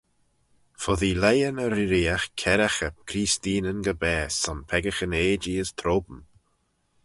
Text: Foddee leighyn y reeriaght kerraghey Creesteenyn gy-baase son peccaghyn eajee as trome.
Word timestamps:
Foddee 0.81 1.17
leighyn 1.21 1.61
y 1.65 1.67
reeriaght 1.73 2.33
kerraghey 2.41 2.93
Creesteenyn 3.07 3.83
gy-baase 3.85 4.39
son 4.41 4.59
peccaghyn 4.69 5.17
eajee 5.21 5.59
as 5.63 5.69
trome. 5.79 6.19